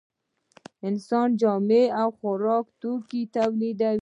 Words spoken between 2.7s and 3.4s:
توکي